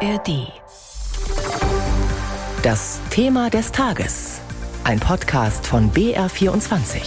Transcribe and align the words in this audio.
ARD. 0.00 0.52
Das 2.62 3.00
Thema 3.08 3.48
des 3.48 3.72
Tages. 3.72 4.40
Ein 4.84 5.00
Podcast 5.00 5.66
von 5.66 5.90
BR24. 5.90 7.00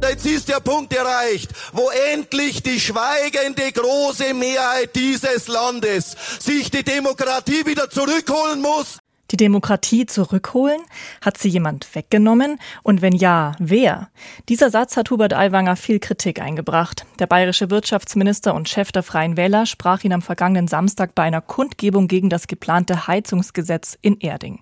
Jetzt 0.00 0.24
ist 0.24 0.48
der 0.48 0.60
Punkt 0.60 0.94
erreicht, 0.94 1.50
wo 1.72 1.90
endlich 2.12 2.62
die 2.62 2.80
schweigende 2.80 3.70
große 3.72 4.32
Mehrheit 4.32 4.96
dieses 4.96 5.48
Landes 5.48 6.16
sich 6.38 6.70
die 6.70 6.82
Demokratie 6.82 7.66
wieder 7.66 7.90
zurückholen 7.90 8.62
muss 8.62 8.98
die 9.30 9.36
Demokratie 9.36 10.06
zurückholen? 10.06 10.80
Hat 11.20 11.38
sie 11.38 11.48
jemand 11.48 11.94
weggenommen? 11.94 12.58
Und 12.82 13.02
wenn 13.02 13.14
ja, 13.14 13.52
wer? 13.58 14.10
Dieser 14.48 14.70
Satz 14.70 14.96
hat 14.96 15.10
Hubert 15.10 15.34
Aiwanger 15.34 15.76
viel 15.76 16.00
Kritik 16.00 16.40
eingebracht. 16.40 17.06
Der 17.18 17.26
bayerische 17.26 17.70
Wirtschaftsminister 17.70 18.54
und 18.54 18.68
Chef 18.68 18.92
der 18.92 19.02
Freien 19.02 19.36
Wähler 19.36 19.66
sprach 19.66 20.04
ihn 20.04 20.12
am 20.12 20.22
vergangenen 20.22 20.68
Samstag 20.68 21.14
bei 21.14 21.22
einer 21.22 21.40
Kundgebung 21.40 22.08
gegen 22.08 22.30
das 22.30 22.46
geplante 22.46 23.06
Heizungsgesetz 23.06 23.98
in 24.02 24.18
Erding. 24.18 24.60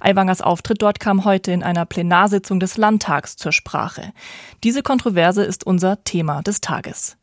Aiwangers 0.00 0.40
Auftritt 0.40 0.82
dort 0.82 1.00
kam 1.00 1.24
heute 1.24 1.52
in 1.52 1.62
einer 1.62 1.86
Plenarsitzung 1.86 2.60
des 2.60 2.76
Landtags 2.76 3.36
zur 3.36 3.52
Sprache. 3.52 4.12
Diese 4.64 4.82
Kontroverse 4.82 5.42
ist 5.42 5.64
unser 5.64 6.02
Thema 6.04 6.42
des 6.42 6.60
Tages. 6.60 7.16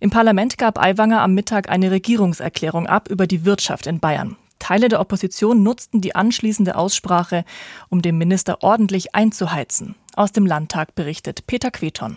Im 0.00 0.10
Parlament 0.10 0.56
gab 0.56 0.78
Aiwanger 0.78 1.20
am 1.20 1.34
Mittag 1.34 1.68
eine 1.68 1.90
Regierungserklärung 1.90 2.86
ab 2.86 3.08
über 3.10 3.26
die 3.26 3.44
Wirtschaft 3.44 3.86
in 3.86 4.00
Bayern. 4.00 4.36
Teile 4.60 4.88
der 4.88 5.00
Opposition 5.00 5.64
nutzten 5.64 6.00
die 6.00 6.14
anschließende 6.14 6.76
Aussprache, 6.76 7.44
um 7.88 8.00
den 8.00 8.16
Minister 8.16 8.62
ordentlich 8.62 9.16
einzuheizen. 9.16 9.96
Aus 10.14 10.30
dem 10.30 10.46
Landtag 10.46 10.94
berichtet 10.94 11.48
Peter 11.48 11.72
Queton. 11.72 12.16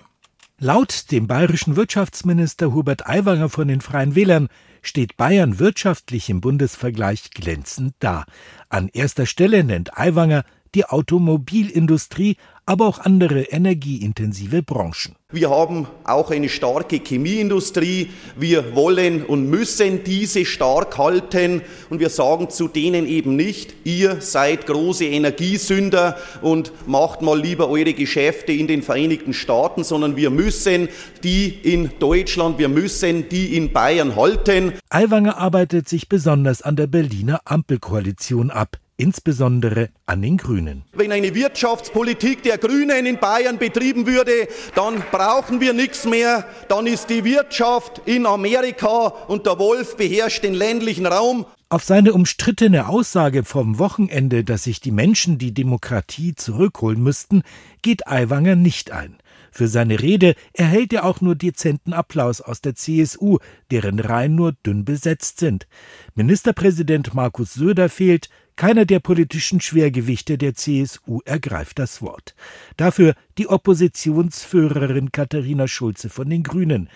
Laut 0.59 1.11
dem 1.11 1.27
bayerischen 1.27 1.75
Wirtschaftsminister 1.75 2.71
Hubert 2.73 3.07
Aiwanger 3.07 3.49
von 3.49 3.67
den 3.67 3.81
Freien 3.81 4.16
Wählern 4.16 4.47
steht 4.81 5.17
Bayern 5.17 5.59
wirtschaftlich 5.59 6.30
im 6.30 6.41
Bundesvergleich 6.41 7.31
glänzend 7.31 7.95
da. 7.99 8.25
An 8.69 8.89
erster 8.94 9.25
Stelle 9.25 9.64
nennt 9.64 9.97
Aiwanger 9.97 10.44
die 10.75 10.85
Automobilindustrie, 10.85 12.38
aber 12.66 12.88
auch 12.88 12.99
andere 12.99 13.41
energieintensive 13.41 14.63
Branchen. 14.63 15.15
Wir 15.31 15.49
haben 15.49 15.88
auch 16.03 16.31
eine 16.31 16.47
starke 16.47 16.97
Chemieindustrie. 16.97 18.11
Wir 18.38 18.75
wollen 18.75 19.25
und 19.25 19.49
müssen 19.49 20.03
diese 20.03 20.45
stark 20.45 20.97
halten. 20.97 21.61
Und 21.89 21.99
wir 21.99 22.09
sagen 22.09 22.49
zu 22.49 22.67
denen 22.67 23.05
eben 23.05 23.35
nicht, 23.35 23.73
ihr 23.83 24.21
seid 24.21 24.65
große 24.65 25.05
Energiesünder 25.05 26.17
und 26.41 26.71
macht 26.87 27.21
mal 27.21 27.39
lieber 27.39 27.67
eure 27.67 27.93
Geschäfte 27.93 28.53
in 28.53 28.67
den 28.67 28.81
Vereinigten 28.81 29.33
Staaten, 29.33 29.83
sondern 29.83 30.15
wir 30.15 30.30
müssen 30.30 30.87
die 31.23 31.49
in 31.49 31.89
Deutschland, 31.99 32.59
wir 32.59 32.69
müssen 32.69 33.27
die 33.27 33.58
in 33.58 33.73
Bayern 33.73 34.15
halten. 34.15 34.73
Aiwanger 34.89 35.37
arbeitet 35.37 35.89
sich 35.89 36.08
besonders 36.08 36.61
an 36.61 36.75
der 36.75 36.87
Berliner 36.87 37.41
Ampelkoalition 37.45 38.52
ab 38.52 38.77
insbesondere 38.97 39.89
an 40.05 40.22
den 40.22 40.38
Grünen. 40.38 40.83
Wenn 40.94 41.11
eine 41.11 41.36
Wirtschaftspolitik 41.36 42.44
der 42.44 42.58
Grünen 42.58 43.05
in 43.05 43.19
Bayern 43.19 43.58
betrieben 43.58 44.05
würde, 44.05 44.47
dann 44.75 45.03
brauchen 45.11 45.61
wir 45.61 45.73
nichts 45.73 46.05
mehr. 46.05 46.45
Dann 46.69 46.88
ist 46.88 47.09
die 47.09 47.23
Wirtschaft 47.23 48.02
in 48.05 48.25
Amerika 48.25 49.08
und 49.27 49.45
der 49.45 49.59
Wolf 49.59 49.97
beherrscht 49.97 50.44
den 50.44 50.53
ländlichen 50.53 51.05
Raum. 51.05 51.45
Auf 51.69 51.83
seine 51.83 52.14
umstrittene 52.14 52.88
Aussage 52.88 53.44
vom 53.44 53.80
Wochenende, 53.80 54.44
dass 54.44 54.66
sich 54.66 54.80
die 54.80 54.91
Menschen 54.91 55.39
die 55.39 55.55
Demokratie 55.55 56.36
zurückholen 56.36 57.02
müssten, 57.02 57.41
geht 57.81 58.08
Aiwanger 58.08 58.55
nicht 58.55 58.91
ein. 58.91 59.17
Für 59.53 59.67
seine 59.67 60.01
Rede 60.01 60.33
erhält 60.53 60.93
er 60.93 61.05
auch 61.05 61.21
nur 61.21 61.35
dezenten 61.35 61.93
Applaus 61.93 62.41
aus 62.41 62.61
der 62.61 62.73
CSU, 62.73 63.37
deren 63.69 63.99
Reihen 63.99 64.33
nur 64.33 64.53
dünn 64.65 64.83
besetzt 64.83 65.37
sind. 65.37 65.67
Ministerpräsident 66.15 67.13
Markus 67.13 67.53
Söder 67.53 67.87
fehlt, 67.87 68.29
keiner 68.55 68.85
der 68.85 68.99
politischen 68.99 69.61
Schwergewichte 69.61 70.39
der 70.39 70.55
CSU 70.55 71.19
ergreift 71.25 71.77
das 71.77 72.02
Wort. 72.02 72.33
Dafür 72.77 73.13
die 73.37 73.47
Oppositionsführerin 73.47 75.11
Katharina 75.11 75.67
Schulze 75.67 76.09
von 76.09 76.31
den 76.31 76.42
Grünen. 76.42 76.89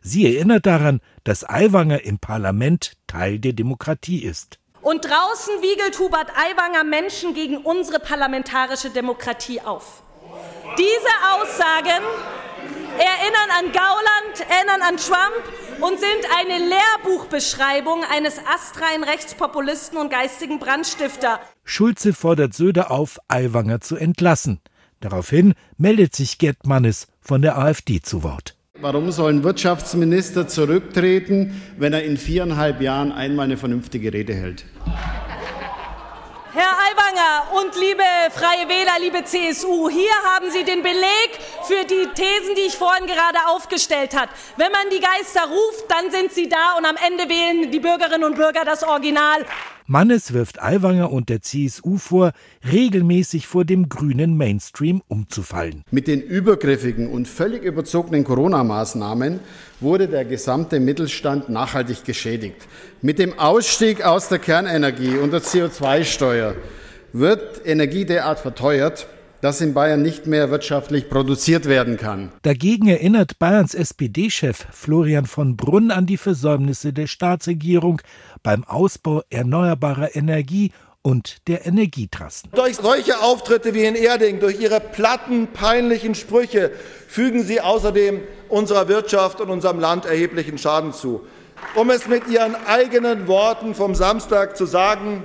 Sie 0.00 0.24
erinnert 0.24 0.66
daran, 0.66 1.00
dass 1.24 1.42
Aiwanger 1.42 2.04
im 2.04 2.20
Parlament 2.20 2.92
Teil 3.08 3.40
der 3.40 3.54
Demokratie 3.54 4.22
ist. 4.22 4.60
Und 4.82 5.04
draußen 5.04 5.62
wiegelt 5.62 5.98
Hubert 5.98 6.30
Aiwanger 6.36 6.84
Menschen 6.84 7.34
gegen 7.34 7.56
unsere 7.56 7.98
parlamentarische 7.98 8.90
Demokratie 8.90 9.60
auf. 9.60 10.04
Diese 10.76 11.14
Aussagen 11.34 12.02
erinnern 12.98 13.50
an 13.58 13.72
Gauland, 13.72 14.50
erinnern 14.50 14.82
an 14.82 14.96
Trump 14.96 15.80
und 15.80 16.00
sind 16.00 16.26
eine 16.36 16.58
Lehrbuchbeschreibung 16.58 18.02
eines 18.10 18.38
astreinen 18.38 19.04
Rechtspopulisten 19.04 19.98
und 19.98 20.10
geistigen 20.10 20.58
Brandstifter. 20.58 21.38
Schulze 21.62 22.12
fordert 22.12 22.54
Söder 22.54 22.90
auf, 22.90 23.18
Aiwanger 23.28 23.80
zu 23.80 23.96
entlassen. 23.96 24.60
Daraufhin 24.98 25.54
meldet 25.76 26.16
sich 26.16 26.38
Gerd 26.38 26.66
Mannes 26.66 27.06
von 27.20 27.40
der 27.40 27.56
AfD 27.56 28.00
zu 28.00 28.24
Wort. 28.24 28.56
Warum 28.80 29.12
soll 29.12 29.32
ein 29.32 29.44
Wirtschaftsminister 29.44 30.48
zurücktreten, 30.48 31.60
wenn 31.78 31.92
er 31.92 32.02
in 32.02 32.16
viereinhalb 32.16 32.80
Jahren 32.80 33.12
einmal 33.12 33.44
eine 33.44 33.56
vernünftige 33.56 34.12
Rede 34.12 34.34
hält? 34.34 34.64
Herr 36.56 36.70
Aiwanger 36.70 37.60
und 37.60 37.74
liebe 37.74 38.04
Freie 38.30 38.68
Wähler, 38.68 39.00
liebe 39.00 39.24
CSU, 39.24 39.90
hier 39.90 40.14
haben 40.22 40.52
Sie 40.52 40.62
den 40.62 40.84
Beleg 40.84 41.30
für 41.64 41.84
die 41.84 42.06
Thesen, 42.14 42.54
die 42.56 42.68
ich 42.68 42.76
vorhin 42.76 43.08
gerade 43.08 43.38
aufgestellt 43.48 44.14
habe. 44.14 44.30
Wenn 44.56 44.70
man 44.70 44.88
die 44.92 45.00
Geister 45.00 45.48
ruft, 45.48 45.90
dann 45.90 46.12
sind 46.12 46.30
sie 46.30 46.48
da 46.48 46.76
und 46.78 46.84
am 46.84 46.94
Ende 46.94 47.28
wählen 47.28 47.72
die 47.72 47.80
Bürgerinnen 47.80 48.22
und 48.22 48.36
Bürger 48.36 48.64
das 48.64 48.84
Original. 48.84 49.44
Mannes 49.86 50.32
wirft 50.32 50.62
Aiwanger 50.62 51.12
und 51.12 51.28
der 51.28 51.42
CSU 51.42 51.98
vor, 51.98 52.32
regelmäßig 52.70 53.48
vor 53.48 53.64
dem 53.64 53.88
grünen 53.90 54.36
Mainstream 54.36 55.02
umzufallen. 55.08 55.84
Mit 55.90 56.06
den 56.06 56.22
übergriffigen 56.22 57.10
und 57.10 57.28
völlig 57.28 57.64
überzogenen 57.64 58.24
Corona-Maßnahmen 58.24 59.40
wurde 59.84 60.08
der 60.08 60.24
gesamte 60.24 60.80
Mittelstand 60.80 61.48
nachhaltig 61.48 62.04
geschädigt. 62.04 62.66
Mit 63.02 63.20
dem 63.20 63.38
Ausstieg 63.38 64.04
aus 64.04 64.28
der 64.28 64.40
Kernenergie 64.40 65.16
und 65.18 65.32
der 65.32 65.42
CO2-Steuer 65.42 66.56
wird 67.12 67.64
Energie 67.64 68.04
derart 68.04 68.40
verteuert, 68.40 69.06
dass 69.40 69.60
in 69.60 69.74
Bayern 69.74 70.00
nicht 70.00 70.26
mehr 70.26 70.50
wirtschaftlich 70.50 71.10
produziert 71.10 71.66
werden 71.66 71.98
kann. 71.98 72.32
Dagegen 72.42 72.88
erinnert 72.88 73.38
Bayerns 73.38 73.74
SPD-Chef 73.74 74.66
Florian 74.72 75.26
von 75.26 75.56
Brunn 75.56 75.90
an 75.90 76.06
die 76.06 76.16
Versäumnisse 76.16 76.94
der 76.94 77.06
Staatsregierung 77.06 78.00
beim 78.42 78.64
Ausbau 78.64 79.22
erneuerbarer 79.28 80.16
Energie 80.16 80.72
und 81.02 81.46
der 81.46 81.66
Energietrassen. 81.66 82.48
Durch 82.54 82.76
solche 82.76 83.20
Auftritte 83.20 83.74
wie 83.74 83.84
in 83.84 83.94
Erding, 83.94 84.40
durch 84.40 84.58
ihre 84.58 84.80
platten, 84.80 85.48
peinlichen 85.48 86.14
Sprüche 86.14 86.70
fügen 87.06 87.44
sie 87.44 87.60
außerdem 87.60 88.20
unserer 88.54 88.88
Wirtschaft 88.88 89.40
und 89.40 89.50
unserem 89.50 89.80
Land 89.80 90.06
erheblichen 90.06 90.58
Schaden 90.58 90.92
zu. 90.92 91.26
Um 91.74 91.90
es 91.90 92.06
mit 92.06 92.28
ihren 92.28 92.54
eigenen 92.66 93.26
Worten 93.26 93.74
vom 93.74 93.94
Samstag 93.94 94.56
zu 94.56 94.64
sagen, 94.64 95.24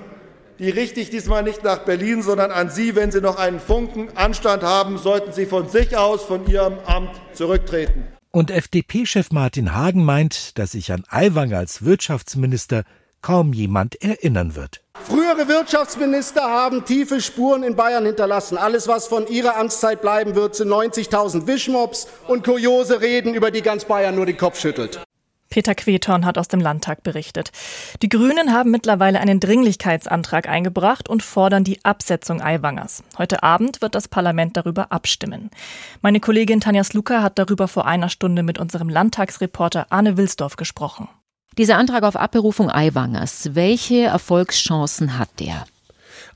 die 0.57 0.69
richte 0.69 0.99
ich 0.99 1.09
diesmal 1.09 1.43
nicht 1.43 1.63
nach 1.63 1.79
Berlin, 1.79 2.21
sondern 2.21 2.51
an 2.51 2.69
Sie. 2.69 2.95
Wenn 2.95 3.11
Sie 3.11 3.21
noch 3.21 3.37
einen 3.37 3.59
Funken 3.59 4.09
Anstand 4.15 4.63
haben, 4.63 4.97
sollten 4.97 5.31
Sie 5.31 5.45
von 5.45 5.69
sich 5.69 5.95
aus 5.95 6.23
von 6.23 6.47
Ihrem 6.47 6.79
Amt 6.85 7.11
zurücktreten. 7.33 8.07
Und 8.31 8.51
FDP-Chef 8.51 9.31
Martin 9.31 9.73
Hagen 9.73 10.03
meint, 10.03 10.57
dass 10.57 10.71
sich 10.71 10.91
an 10.91 11.03
Aiwanger 11.09 11.57
als 11.57 11.85
Wirtschaftsminister 11.85 12.83
kaum 13.21 13.53
jemand 13.53 14.01
erinnern 14.01 14.55
wird. 14.55 14.81
Frühere 14.93 15.47
Wirtschaftsminister 15.47 16.41
haben 16.41 16.85
tiefe 16.85 17.21
Spuren 17.21 17.63
in 17.63 17.75
Bayern 17.75 18.05
hinterlassen. 18.05 18.57
Alles, 18.57 18.87
was 18.87 19.07
von 19.07 19.27
ihrer 19.27 19.57
Amtszeit 19.57 20.01
bleiben 20.01 20.35
wird, 20.35 20.55
sind 20.55 20.69
90.000 20.69 21.47
Wischmops 21.47 22.07
und 22.27 22.43
kuriose 22.43 23.01
Reden, 23.01 23.33
über 23.33 23.51
die 23.51 23.61
ganz 23.61 23.85
Bayern 23.85 24.15
nur 24.15 24.25
den 24.25 24.37
Kopf 24.37 24.59
schüttelt. 24.59 24.99
Peter 25.49 25.73
Queton 25.73 26.25
hat 26.25 26.37
aus 26.37 26.47
dem 26.47 26.61
Landtag 26.61 27.01
berichtet. 27.01 27.51
Die 28.03 28.09
Grünen 28.09 28.53
haben 28.53 28.69
mittlerweile 28.69 29.19
einen 29.19 29.39
Dringlichkeitsantrag 29.39 30.47
eingebracht 30.47 31.09
und 31.09 31.23
fordern 31.23 31.63
die 31.63 31.83
Absetzung 31.83 32.39
Aiwangers. 32.39 33.03
Heute 33.17 33.41
Abend 33.41 33.81
wird 33.81 33.95
das 33.95 34.07
Parlament 34.07 34.57
darüber 34.57 34.91
abstimmen. 34.91 35.49
Meine 36.01 36.19
Kollegin 36.19 36.61
Tanja 36.61 36.83
Sluka 36.83 37.23
hat 37.23 37.39
darüber 37.39 37.67
vor 37.67 37.87
einer 37.87 38.09
Stunde 38.09 38.43
mit 38.43 38.59
unserem 38.59 38.89
Landtagsreporter 38.89 39.87
Arne 39.89 40.17
Wilsdorf 40.17 40.55
gesprochen. 40.55 41.09
Dieser 41.57 41.77
Antrag 41.77 42.03
auf 42.03 42.15
Abberufung 42.15 42.69
Aiwangers, 42.69 43.49
welche 43.53 44.03
Erfolgschancen 44.03 45.17
hat 45.17 45.29
der? 45.39 45.65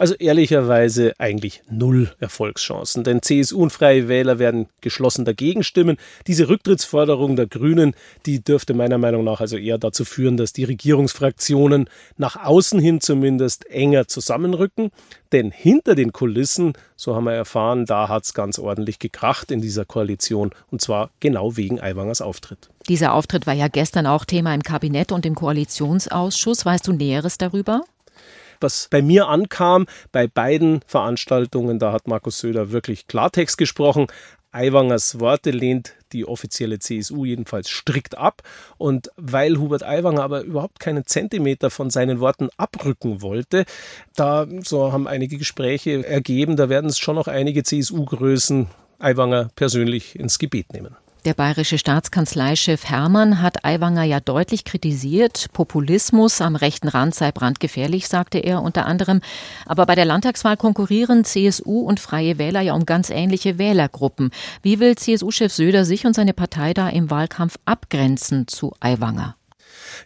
Also 0.04 0.16
ehrlicherweise 0.16 1.14
eigentlich 1.18 1.62
null 1.72 2.12
Erfolgschancen, 2.20 3.06
denn 3.06 3.22
CSU 3.22 3.64
und 3.64 3.70
Freie 3.70 4.10
Wähler 4.10 4.38
werden 4.38 4.68
geschlossen 4.82 5.24
dagegen 5.24 5.64
stimmen. 5.64 5.96
Diese 6.28 6.50
Rücktrittsforderung 6.50 7.38
der 7.38 7.48
Grünen, 7.48 7.96
die 8.26 8.44
dürfte 8.44 8.74
meiner 8.74 8.98
Meinung 8.98 9.24
nach 9.24 9.40
also 9.40 9.56
eher 9.56 9.78
dazu 9.78 10.04
führen, 10.04 10.36
dass 10.36 10.52
die 10.52 10.66
Regierungsfraktionen 10.66 11.90
nach 12.18 12.36
außen 12.36 12.82
hin 12.82 13.00
zumindest 13.00 13.66
enger 13.70 14.10
zusammenrücken. 14.10 14.92
Denn 15.32 15.52
hinter 15.52 15.96
den 15.96 16.12
Kulissen, 16.12 16.74
so 16.98 17.16
haben 17.16 17.24
wir 17.24 17.32
erfahren, 17.32 17.86
da 17.86 18.10
hat 18.10 18.26
es 18.26 18.34
ganz 18.34 18.60
ordentlich 18.60 19.00
gekracht 19.00 19.52
in 19.52 19.62
dieser 19.62 19.86
Koalition 19.86 20.52
und 20.70 20.82
zwar 20.82 21.12
genau 21.22 21.56
wegen 21.56 21.80
Aiwangers 21.80 22.20
Auftritt. 22.20 22.70
Dieser 22.90 23.14
Auftritt 23.14 23.48
war 23.48 23.54
ja 23.54 23.70
gestern 23.70 24.06
auch 24.08 24.26
Thema 24.26 24.54
im 24.54 24.64
Kabinett 24.64 25.14
und 25.14 25.26
im 25.26 25.36
Koalitionsausschuss. 25.36 26.66
Weißt 26.66 26.86
du 26.90 26.92
Näheres 26.92 27.38
darüber? 27.38 27.86
Was 28.63 28.88
bei 28.89 29.01
mir 29.01 29.27
ankam, 29.27 29.86
bei 30.12 30.27
beiden 30.27 30.81
Veranstaltungen, 30.88 31.80
da 31.80 31.92
hat 31.92 32.07
Markus 32.07 32.39
Söder 32.39 32.71
wirklich 32.71 33.07
Klartext 33.07 33.57
gesprochen. 33.57 34.07
Aiwangers 34.51 35.19
Worte 35.19 35.51
lehnt 35.51 35.94
die 36.13 36.25
offizielle 36.25 36.80
CSU 36.80 37.25
jedenfalls 37.25 37.69
strikt 37.69 38.18
ab. 38.18 38.44
Und 38.77 39.10
weil 39.18 39.57
Hubert 39.57 39.83
Aiwanger 39.83 40.24
aber 40.24 40.42
überhaupt 40.42 40.80
keinen 40.80 41.06
Zentimeter 41.06 41.69
von 41.69 41.89
seinen 41.89 42.19
Worten 42.19 42.50
abrücken 42.57 43.21
wollte, 43.21 43.65
da 44.15 44.48
so 44.63 44.94
haben 44.94 45.07
einige 45.07 45.38
Gespräche 45.38 46.06
ergeben, 46.06 46.56
da 46.56 46.69
werden 46.69 46.89
es 46.89 47.00
schon 47.00 47.16
noch 47.16 47.27
einige 47.27 47.63
CSU-Größen 47.63 48.68
Aiwanger 49.00 49.50
persönlich 49.56 50.18
ins 50.18 50.39
Gebet 50.39 50.71
nehmen. 50.71 50.95
Der 51.25 51.34
bayerische 51.34 51.78
Staatskanzleichef 51.78 52.84
Hermann 52.84 53.42
hat 53.42 53.64
Aiwanger 53.64 54.04
ja 54.04 54.20
deutlich 54.20 54.66
kritisiert. 54.66 55.48
Populismus 55.54 56.42
am 56.42 56.58
rechten 56.58 56.90
Rand 56.90 57.16
sei 57.16 57.31
brandgefährlich, 57.31 58.10
sagte 58.10 58.40
er 58.40 58.62
unter 58.62 58.86
anderem. 58.86 59.22
Aber 59.66 59.86
bei 59.86 59.96
der 59.96 60.04
Landtagswahl 60.04 60.58
konkurrieren 60.58 61.24
CSU 61.24 61.80
und 61.80 62.02
Freie 62.02 62.38
Wähler 62.40 62.60
ja 62.60 62.74
um 62.74 62.86
ganz 62.86 63.10
ähnliche 63.10 63.58
Wählergruppen. 63.58 64.31
Wie 64.64 64.81
will 64.81 64.98
CSU-Chef 64.98 65.54
Söder 65.54 65.86
sich 65.86 66.06
und 66.06 66.14
seine 66.14 66.34
Partei 66.34 66.74
da 66.74 66.90
im 66.90 67.10
Wahlkampf 67.10 67.58
abgrenzen 67.64 68.50
zu 68.50 68.74
Aiwanger? 68.81 69.38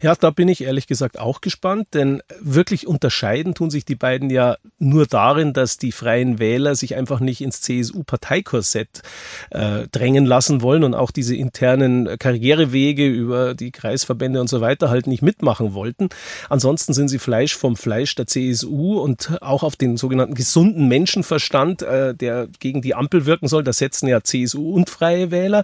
Ja, 0.02 0.16
da 0.16 0.30
bin 0.30 0.48
ich 0.48 0.64
ehrlich 0.64 0.88
gesagt 0.88 1.20
auch 1.20 1.42
gespannt, 1.42 1.88
denn 1.94 2.22
wirklich 2.40 2.88
unterscheiden 2.88 3.54
tun 3.54 3.70
sich 3.70 3.86
die 3.86 3.96
beiden 3.96 4.30
ja 4.30 4.58
nur 4.78 5.08
darin, 5.08 5.54
dass 5.54 5.78
die 5.78 5.92
Freien 5.92 6.40
Wähler 6.40 6.76
sich 6.76 6.96
einfach 6.96 7.20
nicht 7.20 7.42
ins 7.42 7.62
CSU-Parteikorsett 7.62 9.02
äh, 9.50 9.88
drängen 9.92 10.26
lassen 10.26 10.62
wollen 10.62 10.84
und 10.84 10.94
auch 10.94 11.12
diese 11.12 11.36
internen 11.36 12.18
Karrierewege 12.20 13.08
über 13.08 13.56
die 13.56 13.72
Kreisverbände 13.72 14.40
und 14.40 14.48
so 14.48 14.62
weiter 14.62 14.90
halt 14.90 15.08
nicht 15.08 15.22
mitmachen 15.22 15.74
wollten. 15.74 16.10
Ansonsten 16.50 16.94
sind 16.94 17.08
sie 17.08 17.20
Fleisch 17.20 17.56
vom 17.56 17.76
Fleisch 17.76 18.14
der 18.16 18.28
CSU 18.28 19.00
und 19.00 19.38
auch 19.42 19.64
auf 19.64 19.76
den 19.76 19.98
sogenannten 19.98 20.36
gesunden 20.36 20.88
Menschenverstand, 20.88 21.82
äh, 21.82 22.14
der 22.14 22.48
gegen 22.60 22.82
die 22.82 22.96
Ampel 22.96 23.26
wirken 23.26 23.48
soll. 23.48 23.64
Da 23.64 23.74
setzen 23.74 24.08
ja 24.08 24.24
CSU 24.24 24.74
und 24.74 24.90
Freie 24.90 25.32
Wähler. 25.32 25.64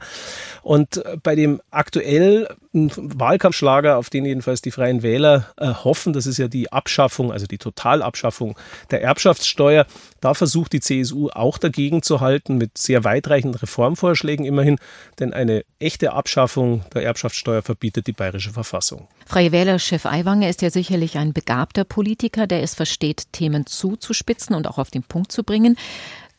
Und 0.61 1.03
bei 1.21 1.35
dem 1.35 1.61
aktuell 1.69 2.47
Wahlkampfschlager, 2.73 3.97
auf 3.97 4.09
den 4.09 4.22
jedenfalls 4.25 4.61
die 4.61 4.71
Freien 4.71 5.03
Wähler 5.03 5.47
äh, 5.57 5.67
hoffen. 5.67 6.13
Das 6.13 6.25
ist 6.25 6.37
ja 6.37 6.47
die 6.47 6.71
Abschaffung, 6.71 7.31
also 7.31 7.45
die 7.45 7.57
Totalabschaffung 7.57 8.57
der 8.91 9.01
Erbschaftssteuer. 9.01 9.85
Da 10.21 10.33
versucht 10.33 10.73
die 10.73 10.79
CSU 10.79 11.29
auch 11.29 11.57
dagegen 11.57 12.01
zu 12.01 12.21
halten 12.21 12.57
mit 12.57 12.77
sehr 12.77 13.03
weitreichenden 13.03 13.59
Reformvorschlägen 13.59 14.45
immerhin, 14.45 14.77
denn 15.19 15.33
eine 15.33 15.63
echte 15.79 16.13
Abschaffung 16.13 16.83
der 16.93 17.03
Erbschaftssteuer 17.03 17.61
verbietet 17.61 18.07
die 18.07 18.13
bayerische 18.13 18.51
Verfassung. 18.51 19.07
Freie 19.25 19.51
Wähler-Chef 19.51 20.05
Aiwanger 20.05 20.49
ist 20.49 20.61
ja 20.61 20.69
sicherlich 20.69 21.17
ein 21.17 21.33
begabter 21.33 21.83
Politiker, 21.83 22.47
der 22.47 22.63
es 22.63 22.75
versteht, 22.75 23.31
Themen 23.31 23.65
zuzuspitzen 23.65 24.55
und 24.55 24.67
auch 24.67 24.77
auf 24.77 24.91
den 24.91 25.03
Punkt 25.03 25.31
zu 25.31 25.43
bringen. 25.43 25.77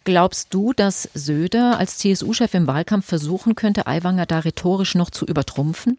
Glaubst 0.04 0.52
du, 0.52 0.75
dass 0.75 1.08
Söder 1.14 1.78
als 1.78 1.96
CSU-Chef 1.96 2.52
im 2.52 2.66
Wahlkampf 2.66 3.06
versuchen 3.06 3.54
könnte, 3.54 3.86
Aiwanger 3.86 4.26
da 4.26 4.40
rhetorisch 4.40 4.94
noch 4.94 5.10
zu 5.10 5.25
übertrumpfen? 5.25 5.98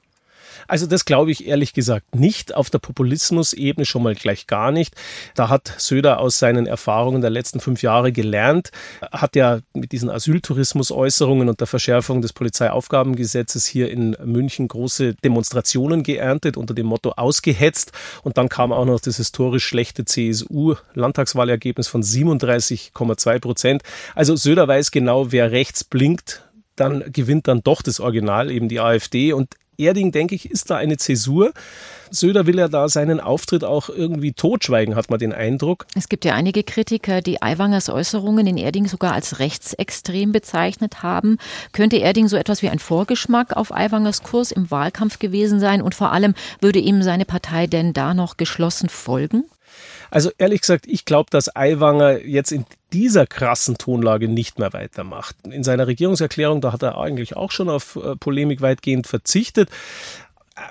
Also 0.68 0.86
das 0.88 1.06
glaube 1.06 1.32
ich 1.32 1.48
ehrlich 1.48 1.74
gesagt 1.74 2.16
nicht. 2.16 2.56
Auf 2.56 2.70
der 2.70 2.80
Populismus-Ebene 2.80 3.86
schon 3.86 4.04
mal 4.04 4.16
gleich 4.16 4.48
gar 4.48 4.72
nicht. 4.72 4.96
Da 5.36 5.50
hat 5.50 5.74
Söder 5.78 6.20
aus 6.20 6.40
seinen 6.40 6.68
Erfahrungen 6.68 7.22
der 7.22 7.30
letzten 7.30 7.60
fünf 7.60 7.82
Jahre 7.82 8.12
gelernt, 8.12 8.72
hat 9.12 9.36
ja 9.36 9.60
mit 9.74 9.92
diesen 9.92 10.10
Asyltourismus-Äußerungen 10.10 11.50
und 11.50 11.60
der 11.60 11.68
Verschärfung 11.68 12.22
des 12.22 12.34
Polizeiaufgabengesetzes 12.34 13.66
hier 13.66 13.90
in 13.90 14.16
München 14.24 14.68
große 14.68 15.16
Demonstrationen 15.16 16.04
geerntet 16.04 16.58
unter 16.58 16.74
dem 16.74 16.88
Motto 16.88 17.12
ausgehetzt. 17.12 17.92
Und 18.24 18.38
dann 18.38 18.50
kam 18.50 18.72
auch 18.72 18.86
noch 18.86 19.00
das 19.00 19.18
historisch 19.18 19.66
schlechte 19.66 20.06
CSU-Landtagswahlergebnis 20.06 21.88
von 21.88 22.04
37,2 22.04 23.40
Prozent. 23.40 23.84
Also 24.14 24.36
Söder 24.36 24.68
weiß 24.68 24.92
genau, 24.92 25.32
wer 25.32 25.52
rechts 25.52 25.84
blinkt, 25.84 26.44
dann 26.76 27.04
gewinnt 27.12 27.48
dann 27.48 27.62
doch 27.64 27.82
das 27.82 28.00
Original, 28.00 28.52
eben 28.52 28.70
die 28.70 28.80
AfD. 28.80 29.34
Und 29.34 29.56
Erding, 29.78 30.12
denke 30.12 30.36
ich, 30.36 30.50
ist 30.50 30.70
da 30.70 30.78
eine 30.78 30.98
Zäsur. 30.98 31.52
Söder 32.12 32.46
will 32.46 32.58
ja 32.58 32.68
da 32.68 32.88
seinen 32.88 33.20
Auftritt 33.20 33.64
auch 33.64 33.90
irgendwie 33.90 34.34
totschweigen, 34.34 34.96
hat 34.96 35.10
man 35.10 35.20
den 35.20 35.34
Eindruck. 35.34 35.86
Es 35.96 36.10
gibt 36.10 36.26
ja 36.26 36.34
einige 36.34 36.64
Kritiker, 36.64 37.22
die 37.22 37.42
Aiwangers 37.42 37.90
Äußerungen 37.90 38.48
in 38.48 38.58
Erding 38.58 38.88
sogar 38.88 39.14
als 39.14 39.40
rechtsextrem 39.40 40.32
bezeichnet 40.32 41.04
haben. 41.04 41.38
Könnte 41.72 41.98
Erding 41.98 42.28
so 42.28 42.38
etwas 42.38 42.62
wie 42.62 42.70
ein 42.70 42.80
Vorgeschmack 42.80 43.56
auf 43.56 43.74
Aiwangers 43.74 44.24
Kurs 44.24 44.52
im 44.52 44.72
Wahlkampf 44.72 45.20
gewesen 45.20 45.60
sein? 45.60 45.82
Und 45.82 45.96
vor 45.96 46.12
allem, 46.12 46.36
würde 46.62 46.80
ihm 46.80 47.02
seine 47.02 47.26
Partei 47.26 47.68
denn 47.68 47.94
da 47.94 48.14
noch 48.14 48.38
geschlossen 48.38 48.90
folgen? 48.90 49.46
Also 50.12 50.32
ehrlich 50.38 50.62
gesagt, 50.62 50.86
ich 50.88 51.06
glaube, 51.06 51.30
dass 51.30 51.56
Aiwanger 51.56 52.26
jetzt 52.26 52.52
in 52.52 52.66
dieser 52.94 53.28
krassen 53.28 53.78
Tonlage 53.78 54.28
nicht 54.28 54.60
mehr 54.60 54.74
weitermacht. 54.74 55.36
In 55.50 55.64
seiner 55.64 55.88
Regierungserklärung, 55.88 56.62
da 56.62 56.72
hat 56.72 56.84
er 56.84 56.98
eigentlich 56.98 57.36
auch 57.36 57.52
schon 57.52 57.70
auf 57.70 57.96
äh, 57.98 58.16
Polemik 58.16 58.62
weitgehend 58.62 59.08
verzichtet 59.08 59.70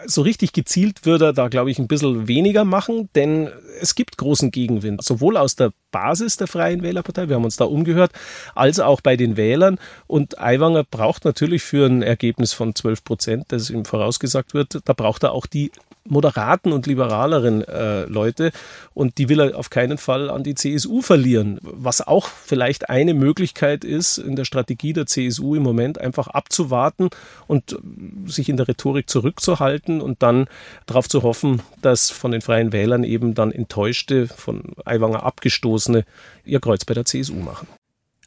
so 0.07 0.23
richtig 0.23 0.53
gezielt 0.53 1.05
würde 1.05 1.27
er 1.27 1.33
da, 1.33 1.49
glaube 1.49 1.71
ich, 1.71 1.79
ein 1.79 1.89
bisschen 1.89 2.27
weniger 2.27 2.65
machen, 2.65 3.11
denn 3.15 3.51
es 3.81 3.95
gibt 3.95 4.17
großen 4.17 4.51
Gegenwind, 4.51 5.05
sowohl 5.05 5.37
aus 5.37 5.57
der 5.57 5.73
Basis 5.95 6.37
der 6.37 6.49
Freien 6.49 6.83
Wählerpartei, 6.83 7.29
wir 7.29 7.37
haben 7.37 7.45
uns 7.45 7.57
da 7.57 7.67
umgehört, 7.67 8.11
als 8.57 8.81
auch 8.81 9.01
bei 9.01 9.17
den 9.17 9.37
Wählern. 9.37 9.79
Und 10.09 10.41
Aiwanger 10.41 10.83
braucht 10.83 11.25
natürlich 11.25 11.63
für 11.63 11.87
ein 11.87 12.03
Ergebnis 12.03 12.53
von 12.53 12.75
12 12.75 13.05
Prozent, 13.05 13.45
das 13.49 13.71
ihm 13.71 13.85
vorausgesagt 13.85 14.55
wird, 14.55 14.81
da 14.87 14.93
braucht 14.93 15.23
er 15.23 15.31
auch 15.31 15.47
die 15.47 15.71
moderaten 16.07 16.73
und 16.73 16.87
liberaleren 16.87 17.63
äh, 17.67 18.05
Leute 18.05 18.53
und 18.93 19.17
die 19.17 19.31
will 19.31 19.41
er 19.41 19.59
auf 19.59 19.71
keinen 19.71 19.97
Fall 19.97 20.29
an 20.29 20.43
die 20.43 20.55
CSU 20.55 21.01
verlieren. 21.01 21.59
Was 21.63 22.07
auch 22.07 22.29
vielleicht 22.29 22.91
eine 22.91 23.15
Möglichkeit 23.15 23.85
ist, 23.85 24.19
in 24.19 24.37
der 24.37 24.45
Strategie 24.45 24.93
der 24.93 25.07
CSU 25.07 25.55
im 25.55 25.63
Moment 25.63 25.99
einfach 25.99 26.29
abzuwarten 26.29 27.09
und 27.47 27.73
äh, 27.73 27.77
sich 28.27 28.51
in 28.51 28.59
der 28.59 28.69
Rhetorik 28.69 29.09
zurückzuhalten 29.09 30.03
und 30.03 30.23
dann 30.23 30.47
darauf 30.85 31.09
zu 31.09 31.23
hoffen, 31.23 31.63
dass 31.81 32.11
von 32.11 32.33
den 32.33 32.43
Freien 32.43 32.73
Wählern 32.73 33.03
eben 33.03 33.35
dann 33.35 33.51
enttäuschte, 33.51 34.27
von 34.27 34.63
Aiwanger 34.85 35.23
abgestoßene 35.85 36.05
ihr 36.45 36.61
Kreuz 36.61 36.85
bei 36.85 36.95
der 36.95 37.05
CSU 37.05 37.35
machen. 37.35 37.69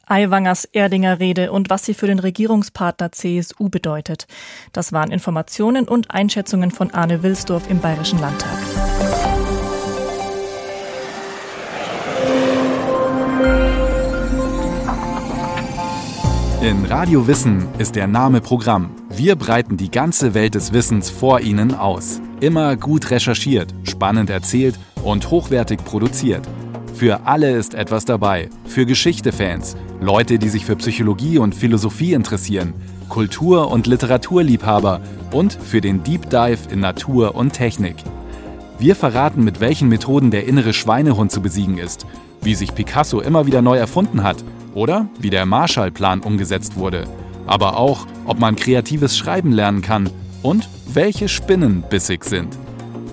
Aiwangers 0.06 0.64
Erdinger 0.64 1.20
Rede 1.20 1.52
und 1.52 1.68
was 1.68 1.84
sie 1.84 1.92
für 1.92 2.06
den 2.06 2.18
Regierungspartner 2.18 3.12
CSU 3.12 3.68
bedeutet. 3.68 4.26
Das 4.72 4.92
waren 4.92 5.10
Informationen 5.10 5.86
und 5.86 6.10
Einschätzungen 6.10 6.70
von 6.70 6.90
Arne 6.92 7.22
Wilsdorf 7.22 7.68
im 7.68 7.80
Bayerischen 7.80 8.18
Landtag. 8.18 8.58
In 16.62 16.86
Radio 16.86 17.26
Wissen 17.26 17.68
ist 17.78 17.94
der 17.94 18.08
Name 18.08 18.40
Programm. 18.40 18.90
Wir 19.10 19.36
breiten 19.36 19.76
die 19.76 19.90
ganze 19.90 20.34
Welt 20.34 20.54
des 20.54 20.72
Wissens 20.72 21.08
vor 21.10 21.40
Ihnen 21.40 21.74
aus. 21.74 22.20
Immer 22.40 22.76
gut 22.76 23.10
recherchiert, 23.10 23.72
spannend 23.84 24.30
erzählt 24.30 24.78
und 25.04 25.30
hochwertig 25.30 25.84
produziert. 25.84 26.48
Für 26.98 27.26
alle 27.26 27.56
ist 27.56 27.74
etwas 27.74 28.04
dabei. 28.06 28.48
Für 28.64 28.84
Geschichte-Fans, 28.84 29.76
Leute, 30.00 30.36
die 30.36 30.48
sich 30.48 30.64
für 30.64 30.74
Psychologie 30.74 31.38
und 31.38 31.54
Philosophie 31.54 32.12
interessieren, 32.12 32.74
Kultur- 33.08 33.70
und 33.70 33.86
Literaturliebhaber. 33.86 35.00
Und 35.30 35.52
für 35.52 35.80
den 35.80 36.02
Deep 36.02 36.28
Dive 36.28 36.58
in 36.72 36.80
Natur 36.80 37.36
und 37.36 37.52
Technik. 37.52 37.94
Wir 38.80 38.96
verraten, 38.96 39.44
mit 39.44 39.60
welchen 39.60 39.88
Methoden 39.88 40.32
der 40.32 40.48
innere 40.48 40.72
Schweinehund 40.72 41.30
zu 41.30 41.40
besiegen 41.40 41.78
ist, 41.78 42.04
wie 42.42 42.56
sich 42.56 42.74
Picasso 42.74 43.20
immer 43.20 43.46
wieder 43.46 43.62
neu 43.62 43.76
erfunden 43.76 44.24
hat. 44.24 44.42
Oder 44.74 45.06
wie 45.20 45.30
der 45.30 45.46
Marshallplan 45.46 46.18
umgesetzt 46.18 46.74
wurde, 46.74 47.04
aber 47.46 47.76
auch, 47.76 48.08
ob 48.24 48.40
man 48.40 48.56
kreatives 48.56 49.16
Schreiben 49.16 49.52
lernen 49.52 49.82
kann. 49.82 50.10
Und 50.42 50.68
welche 50.92 51.28
Spinnen 51.28 51.84
bissig 51.88 52.24
sind. 52.24 52.58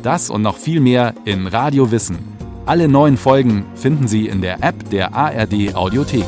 Das 0.02 0.32
und 0.32 0.42
noch 0.42 0.58
viel 0.58 0.80
mehr 0.80 1.14
in 1.26 1.46
Radio 1.46 1.92
Wissen 1.92 2.35
alle 2.66 2.88
neuen 2.88 3.18
Folgen 3.18 3.66
finden 3.76 4.08
Sie 4.08 4.28
in 4.28 4.42
der 4.42 4.64
App 4.64 4.90
der 4.90 5.14
ARD 5.14 5.76
Audiothek. 5.76 6.26